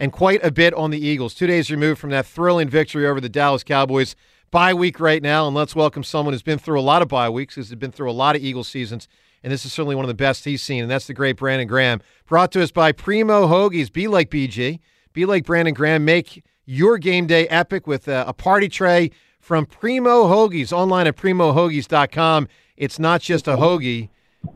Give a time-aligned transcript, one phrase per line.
[0.00, 1.34] and quite a bit on the Eagles.
[1.34, 4.16] Two days removed from that thrilling victory over the Dallas Cowboys.
[4.50, 7.28] Bye week right now, and let's welcome someone who's been through a lot of bye
[7.28, 9.06] weeks, who's been through a lot of Eagles seasons,
[9.44, 11.68] and this is certainly one of the best he's seen, and that's the great Brandon
[11.68, 12.00] Graham.
[12.26, 13.92] Brought to us by Primo Hoagies.
[13.92, 14.80] Be like BG.
[15.12, 16.04] Be like Brandon Graham.
[16.04, 20.72] Make your game day epic with a, a party tray from Primo Hoagies.
[20.72, 22.48] Online at primohoagies.com.
[22.76, 24.08] It's not just a hoagie,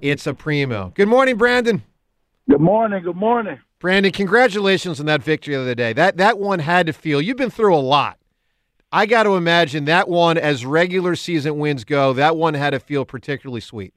[0.00, 0.92] it's a primo.
[0.94, 1.82] Good morning, Brandon.
[2.48, 3.02] Good morning.
[3.02, 3.58] Good morning.
[3.82, 5.92] Brandon, congratulations on that victory the other day.
[5.92, 7.20] That that one had to feel.
[7.20, 8.16] You've been through a lot.
[8.92, 12.78] I got to imagine that one, as regular season wins go, that one had to
[12.78, 13.92] feel particularly sweet.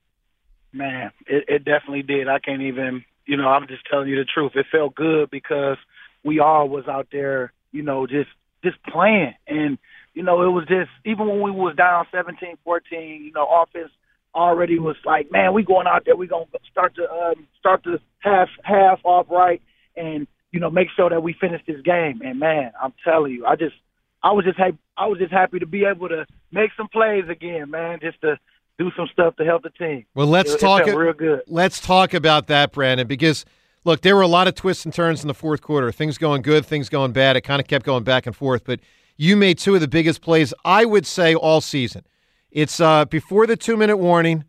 [0.73, 2.27] Man, it, it definitely did.
[2.27, 3.05] I can't even.
[3.27, 4.53] You know, I'm just telling you the truth.
[4.55, 5.77] It felt good because
[6.23, 7.53] we all was out there.
[7.71, 8.31] You know, just
[8.63, 9.77] just playing, and
[10.15, 13.23] you know, it was just even when we was down 17, 14.
[13.23, 13.91] You know, offense
[14.33, 16.15] already was like, man, we going out there.
[16.15, 19.61] We gonna start to um, start to half half off right
[19.97, 22.21] and you know make sure that we finish this game.
[22.23, 23.75] And man, I'm telling you, I just
[24.23, 27.25] I was just happy I was just happy to be able to make some plays
[27.29, 28.37] again, man, just to
[28.77, 30.05] do some stuff to help the team.
[30.15, 31.41] Well, let's it, talk it real good.
[31.47, 33.45] Let's talk about that, Brandon, because
[33.83, 35.91] look, there were a lot of twists and turns in the fourth quarter.
[35.91, 37.37] Things going good, things going bad.
[37.37, 38.79] It kind of kept going back and forth, but
[39.17, 42.03] you made two of the biggest plays I would say all season.
[42.51, 44.45] It's uh, before the two minute warning.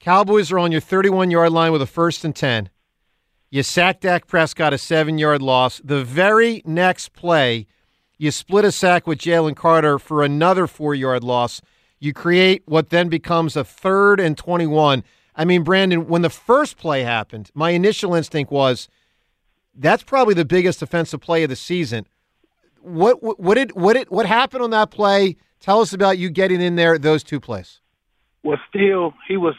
[0.00, 2.68] Cowboys are on your 31 yard line with a first and 10.
[3.54, 5.80] You sack Dak Prescott a seven yard loss.
[5.84, 7.68] The very next play,
[8.18, 11.62] you split a sack with Jalen Carter for another four yard loss.
[12.00, 15.04] You create what then becomes a third and 21.
[15.36, 18.88] I mean, Brandon, when the first play happened, my initial instinct was
[19.72, 22.08] that's probably the biggest offensive play of the season.
[22.80, 25.36] What what did what did what happened on that play?
[25.60, 27.80] Tell us about you getting in there those two plays.
[28.42, 29.54] Well, still he was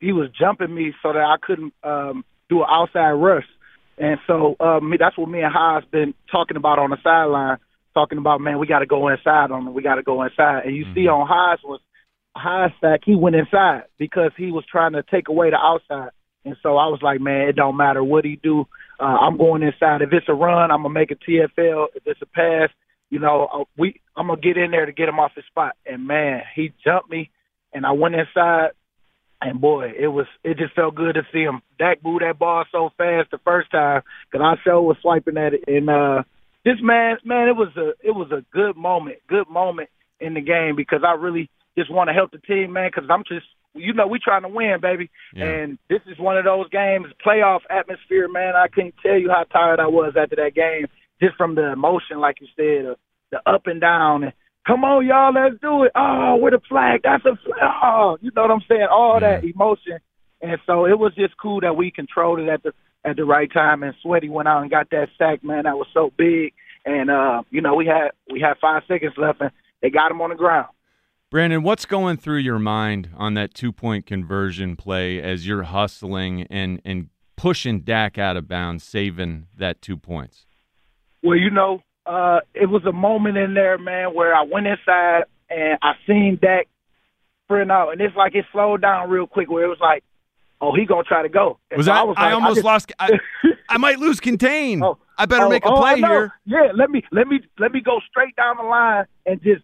[0.00, 3.46] he was jumping me so that I couldn't um, do an outside rush.
[3.98, 7.58] And so um, that's what me and Haas been talking about on the sideline,
[7.94, 9.74] talking about, man, we got to go inside on them.
[9.74, 10.66] We got to go inside.
[10.66, 10.94] And you mm-hmm.
[10.94, 11.80] see on Haas was
[12.36, 16.10] Haas sack, he went inside because he was trying to take away the outside.
[16.44, 18.66] And so I was like, man, it don't matter what he do.
[19.00, 20.02] Uh, I'm going inside.
[20.02, 21.88] If it's a run, I'm gonna make a TFL.
[21.94, 22.70] If it's a pass,
[23.10, 25.76] you know, uh, we I'm gonna get in there to get him off his spot.
[25.84, 27.30] And man, he jumped me,
[27.72, 28.70] and I went inside.
[29.40, 31.62] And boy, it was it just felt good to see him.
[31.78, 35.54] Dak moved that ball so fast the first time because I sure was swiping at
[35.54, 35.64] it.
[35.68, 36.22] And uh,
[36.64, 40.40] this man, man, it was a it was a good moment, good moment in the
[40.40, 42.90] game because I really just want to help the team, man.
[42.92, 45.08] Because I'm just you know we trying to win, baby.
[45.32, 45.44] Yeah.
[45.44, 48.56] And this is one of those games, playoff atmosphere, man.
[48.56, 50.86] I couldn't tell you how tired I was after that game,
[51.22, 52.94] just from the emotion, like you said, uh,
[53.30, 54.24] the up and down.
[54.24, 54.32] And
[54.68, 55.92] Come on, y'all, let's do it.
[55.94, 57.00] Oh, with a flag.
[57.02, 57.72] That's a flag.
[57.82, 58.88] Oh, you know what I'm saying?
[58.90, 59.98] All that emotion.
[60.42, 63.50] And so it was just cool that we controlled it at the at the right
[63.50, 63.82] time.
[63.82, 65.64] And Sweaty went out and got that sack, man.
[65.64, 66.52] That was so big.
[66.84, 70.20] And uh, you know, we had we had five seconds left, and they got him
[70.20, 70.68] on the ground.
[71.30, 76.42] Brandon, what's going through your mind on that two point conversion play as you're hustling
[76.50, 80.44] and and pushing Dak out of bounds, saving that two points?
[81.22, 85.24] Well, you know, uh, it was a moment in there, man, where I went inside
[85.50, 86.66] and I seen Dak
[87.44, 89.50] sprint out, and it's like it slowed down real quick.
[89.50, 90.02] Where it was like,
[90.60, 91.58] oh, he gonna try to go.
[91.70, 92.00] And was so that?
[92.00, 92.92] I, was like, I almost I just, lost.
[92.98, 93.10] I,
[93.68, 94.82] I, might lose contain.
[94.82, 96.32] Oh, I better oh, make a oh, play here.
[96.46, 99.62] Yeah, let me let me let me go straight down the line and just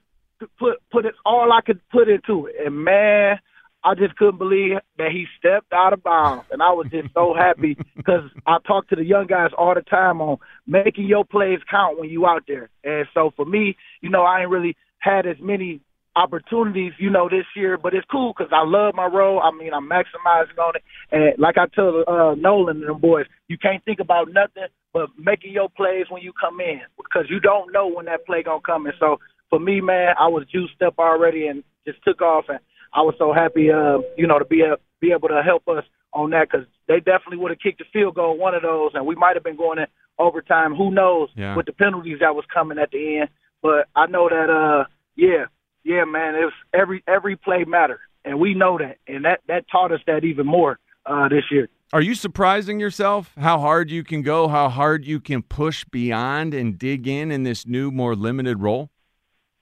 [0.58, 2.56] put put it all I could put into it.
[2.66, 3.38] And man,
[3.84, 7.34] I just couldn't believe that he stepped out of bounds, and I was just so
[7.36, 11.58] happy because I talk to the young guys all the time on making your plays
[11.70, 12.70] count when you out there.
[12.82, 15.82] And so for me, you know, I ain't really had as many
[16.16, 19.40] opportunities, you know, this year, but it's cool because I love my role.
[19.42, 20.82] I mean, I'm maximizing on it,
[21.12, 25.10] and like I tell uh, Nolan and them boys, you can't think about nothing but
[25.18, 28.60] making your plays when you come in because you don't know when that play gonna
[28.64, 28.86] come.
[28.86, 29.18] And so
[29.50, 32.60] for me, man, I was juiced up already and just took off and
[32.94, 35.84] I was so happy, uh, you know, to be a, be able to help us
[36.12, 39.04] on that because they definitely would have kicked the field goal one of those, and
[39.04, 39.86] we might have been going in
[40.18, 40.74] overtime.
[40.74, 41.56] Who knows yeah.
[41.56, 43.30] with the penalties that was coming at the end?
[43.62, 44.84] But I know that, uh,
[45.16, 45.46] yeah,
[45.82, 49.66] yeah, man, it was every every play mattered, and we know that, and that that
[49.70, 51.68] taught us that even more uh, this year.
[51.92, 56.52] Are you surprising yourself how hard you can go, how hard you can push beyond
[56.52, 58.90] and dig in in this new, more limited role?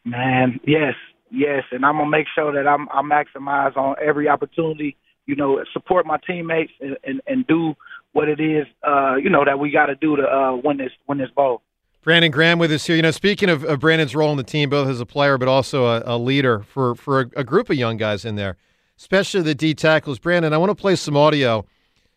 [0.05, 0.95] Man, yes,
[1.33, 4.97] yes, and I'm gonna make sure that I'm I maximize on every opportunity.
[5.27, 7.75] You know, support my teammates and and, and do
[8.13, 10.93] what it is, uh, you know, that we got to do to uh, win this
[11.09, 11.63] win this bowl.
[12.03, 12.97] Brandon Graham with us here.
[12.97, 15.49] You know, speaking of, of Brandon's role in the team, both as a player but
[15.49, 18.57] also a, a leader for for a, a, group of young guys in there,
[18.99, 20.19] especially the D tackles.
[20.19, 21.65] Brandon, I want to play some audio,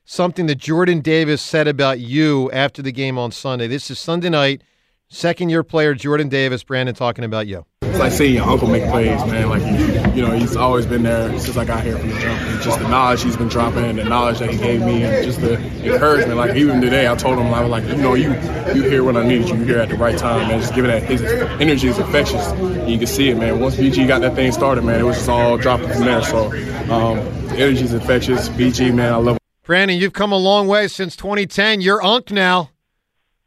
[0.04, 3.68] something that Jordan Davis said about you after the game on Sunday.
[3.68, 4.64] This is Sunday night.
[5.16, 6.66] Second year player Jordan Davis.
[6.66, 7.66] Brandon talking about you.
[7.84, 9.48] It's like seeing your uncle make plays, man.
[9.48, 9.62] Like,
[10.14, 12.42] you know, he's always been there since I got here from the jump.
[12.42, 15.40] And just the knowledge he's been dropping, the knowledge that he gave me, and just
[15.40, 15.54] the
[15.90, 16.36] encouragement.
[16.36, 18.34] Like, even today, I told him, I was like, you know, you
[18.76, 19.56] you here when I needed you.
[19.56, 20.60] You're here at the right time, man.
[20.60, 21.04] Just give it that.
[21.04, 21.22] His
[21.62, 22.52] energy is infectious.
[22.86, 23.62] You can see it, man.
[23.62, 26.24] Once BG got that thing started, man, it was just all dropping from there.
[26.24, 26.48] So,
[26.92, 28.50] um, the energy is infectious.
[28.50, 31.80] BG, man, I love Brandon, you've come a long way since 2010.
[31.80, 32.72] You're Unc now.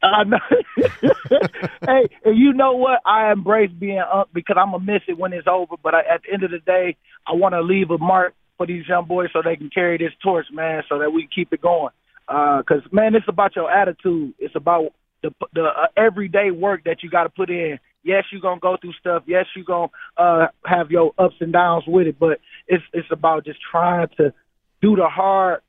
[0.01, 0.39] I know.
[1.85, 3.01] hey, you know what?
[3.05, 5.75] I embrace being up because I'm gonna miss it when it's over.
[5.81, 6.95] But I, at the end of the day,
[7.27, 10.13] I want to leave a mark for these young boys so they can carry this
[10.21, 11.93] torch, man, so that we can keep it going.
[12.27, 14.33] Because uh, man, it's about your attitude.
[14.39, 14.93] It's about
[15.23, 17.79] the the uh, everyday work that you got to put in.
[18.03, 19.23] Yes, you're gonna go through stuff.
[19.27, 22.19] Yes, you're gonna uh, have your ups and downs with it.
[22.19, 24.33] But it's it's about just trying to
[24.81, 25.61] do the hard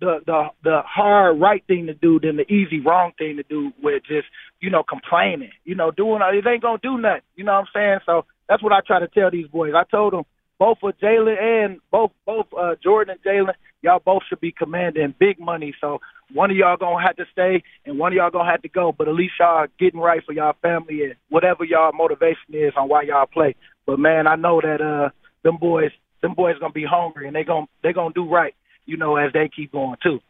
[0.00, 3.72] the the the hard right thing to do than the easy wrong thing to do
[3.82, 4.26] with just
[4.60, 5.50] you know complaining.
[5.64, 7.22] You know, doing it ain't gonna do nothing.
[7.34, 7.98] You know what I'm saying?
[8.06, 9.72] So that's what I try to tell these boys.
[9.74, 10.24] I told them
[10.58, 15.14] both for Jalen and both both uh, Jordan and Jalen, y'all both should be commanding
[15.18, 15.74] big money.
[15.80, 16.00] So
[16.32, 18.92] one of y'all gonna have to stay and one of y'all gonna have to go.
[18.92, 22.88] But at least y'all getting right for y'all family and whatever y'all motivation is on
[22.88, 23.54] why y'all play.
[23.86, 25.10] But man, I know that uh
[25.42, 25.90] them boys
[26.22, 28.54] them boys gonna be hungry and they gonna they gonna do right
[28.86, 30.20] you know, as they keep going too.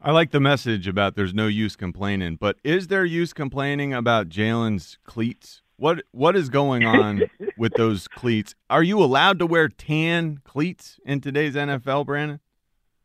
[0.00, 4.28] I like the message about there's no use complaining, but is there use complaining about
[4.28, 5.62] Jalen's cleats?
[5.76, 7.22] What what is going on
[7.56, 8.54] with those cleats?
[8.68, 12.40] Are you allowed to wear tan cleats in today's NFL, Brandon?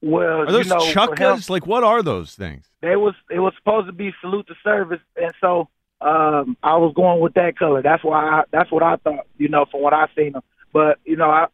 [0.02, 1.48] Well, are those you know, chukkas?
[1.48, 2.66] Him, like what are those things?
[2.82, 5.70] They was it was supposed to be salute to service, and so
[6.02, 7.82] um, I was going with that color.
[7.82, 10.44] That's why I, that's what I thought, you know, from what I've seen them.
[10.72, 11.48] But you know, I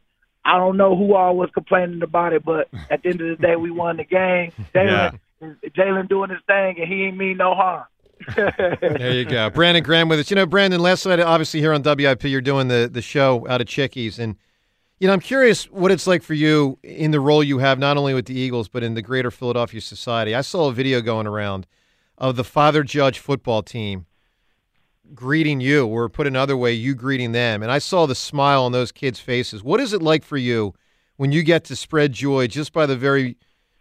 [0.45, 3.47] I don't know who all was complaining about it, but at the end of the
[3.47, 4.51] day, we won the game.
[4.75, 5.69] Jalen, yeah.
[5.69, 7.85] Jalen doing his thing, and he ain't mean no harm.
[8.35, 10.29] there you go, Brandon Graham with us.
[10.29, 13.59] You know, Brandon, last night, obviously here on WIP, you're doing the the show out
[13.59, 14.37] of Chickies, and
[14.99, 17.97] you know, I'm curious what it's like for you in the role you have, not
[17.97, 20.33] only with the Eagles but in the greater Philadelphia society.
[20.33, 21.67] I saw a video going around
[22.17, 24.05] of the Father Judge football team
[25.13, 27.61] greeting you, or put another way, you greeting them.
[27.61, 29.63] And I saw the smile on those kids' faces.
[29.63, 30.73] What is it like for you
[31.17, 33.37] when you get to spread joy just by the very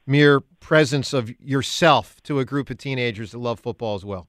[0.06, 4.28] mere presence of yourself to a group of teenagers that love football as well?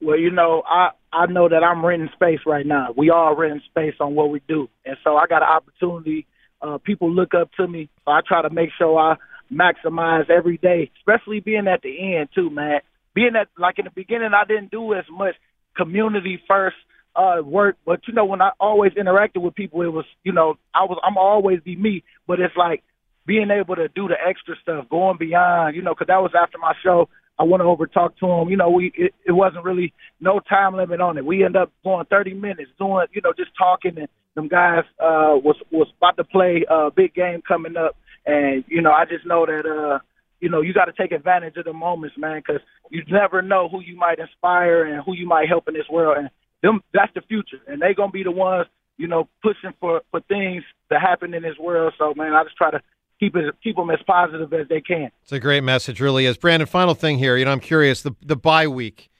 [0.00, 2.88] Well, you know, I I know that I'm renting space right now.
[2.96, 6.26] We all renting space on what we do, and so I got an opportunity.
[6.60, 9.16] Uh, people look up to me, so I try to make sure I
[9.52, 12.80] maximize every day, especially being at the end too, man.
[13.14, 15.34] Being at like in the beginning, I didn't do as much
[15.76, 16.76] community first
[17.14, 17.76] uh work.
[17.84, 20.98] But you know when i always interacted with people it was you know i was
[21.04, 22.04] i'm always be me.
[22.26, 22.82] But it's like
[23.26, 26.58] being able to do the extra stuff going beyond you know because that was after
[26.58, 27.08] my show.
[27.38, 30.76] I went over talk to him you know we it, it wasn't really no time
[30.76, 31.24] limit on it.
[31.24, 35.36] We end up going thirty minutes doing you know just talking and them guys uh
[35.36, 37.96] was was about to play a big game coming up.
[38.24, 39.98] And you know i just know that uh
[40.42, 43.68] you know, you got to take advantage of the moments, man, because you never know
[43.68, 46.18] who you might inspire and who you might help in this world.
[46.18, 46.28] And
[46.62, 48.66] them, that's the future, and they're gonna be the ones,
[48.98, 51.94] you know, pushing for for things to happen in this world.
[51.96, 52.80] So, man, I just try to
[53.20, 55.10] keep it keep them as positive as they can.
[55.22, 56.36] It's a great message, really is.
[56.36, 57.36] Brandon, final thing here.
[57.36, 59.10] You know, I'm curious the the bye week.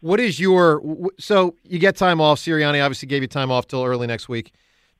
[0.00, 0.82] What is your
[1.18, 2.40] so you get time off?
[2.40, 4.52] Sirianni obviously gave you time off till early next week.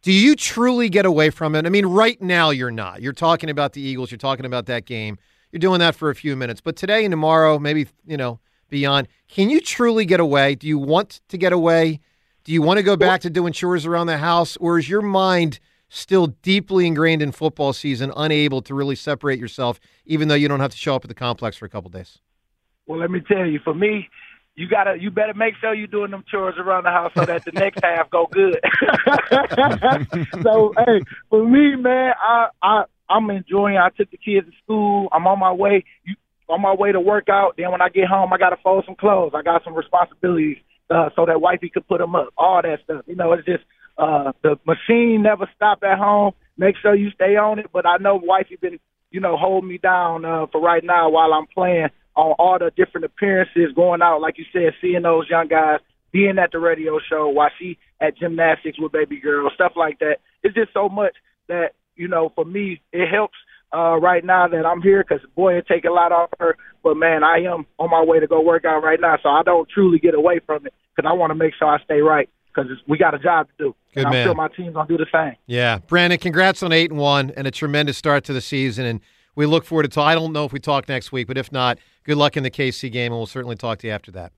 [0.02, 1.66] Do you truly get away from it?
[1.66, 3.02] I mean, right now you're not.
[3.02, 4.12] You're talking about the Eagles.
[4.12, 5.18] You're talking about that game.
[5.52, 6.60] You're doing that for a few minutes.
[6.60, 8.40] But today and tomorrow, maybe, you know,
[8.70, 10.54] beyond, can you truly get away?
[10.54, 12.00] Do you want to get away?
[12.44, 14.56] Do you want to go back to doing chores around the house?
[14.56, 19.78] Or is your mind still deeply ingrained in football season, unable to really separate yourself,
[20.06, 22.18] even though you don't have to show up at the complex for a couple days?
[22.86, 24.08] Well, let me tell you, for me,
[24.54, 27.44] you gotta you better make sure you're doing them chores around the house so that
[27.44, 28.58] the next half go good.
[30.42, 33.76] so hey, for me, man, I I I'm enjoying.
[33.76, 35.08] I took the kids to school.
[35.12, 35.84] I'm on my way.
[36.04, 36.14] You,
[36.48, 37.54] on my way to work out.
[37.56, 39.32] Then when I get home, I got to fold some clothes.
[39.34, 40.58] I got some responsibilities
[40.90, 42.28] uh, so that wifey could put them up.
[42.36, 43.04] All that stuff.
[43.06, 43.64] You know, it's just
[43.96, 46.32] uh, the machine never stop at home.
[46.56, 47.66] Make sure you stay on it.
[47.72, 48.78] But I know wifey been
[49.12, 52.72] you know, hold me down uh, for right now while I'm playing on all the
[52.76, 55.80] different appearances, going out, like you said, seeing those young guys,
[56.12, 60.16] being at the radio show, while she at gymnastics with baby girl, stuff like that.
[60.42, 61.14] It's just so much
[61.48, 63.36] that you know, for me, it helps
[63.74, 66.56] uh, right now that I'm here because boy, it take a lot off her.
[66.82, 69.42] But man, I am on my way to go work out right now, so I
[69.42, 72.28] don't truly get away from it because I want to make sure I stay right
[72.54, 73.74] because we got a job to do.
[73.94, 74.26] Good and I'm man.
[74.26, 75.36] sure my team's gonna do the same.
[75.46, 79.00] Yeah, Brandon, congrats on eight and one and a tremendous start to the season, and
[79.34, 79.88] we look forward to.
[79.88, 80.06] Talk.
[80.06, 82.50] I don't know if we talk next week, but if not, good luck in the
[82.50, 84.32] KC game, and we'll certainly talk to you after that.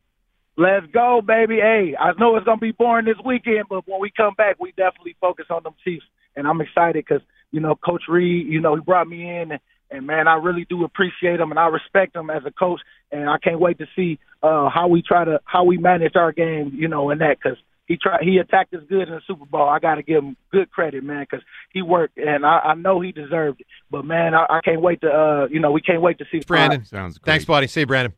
[0.57, 1.57] Let's go, baby.
[1.57, 4.71] Hey, I know it's gonna be boring this weekend, but when we come back, we
[4.77, 6.05] definitely focus on them Chiefs,
[6.37, 7.23] and I'm excited because
[7.55, 10.67] you know Coach Reid, you know he brought me in, and, and man, I really
[10.69, 12.81] do appreciate him, and I respect him as a coach,
[13.13, 16.33] and I can't wait to see uh, how we try to how we manage our
[16.33, 17.57] game, you know, in that because
[17.87, 19.69] he tried he attacked us good in the Super Bowl.
[19.69, 23.01] I got to give him good credit, man, because he worked, and I, I know
[23.01, 23.69] he deserved it.
[23.89, 26.41] But man, I, I can't wait to uh, you know we can't wait to see
[26.45, 26.85] Brandon.
[26.85, 27.33] Sounds great.
[27.33, 27.69] Thanks, buddy.
[27.69, 28.15] See you, Brandon.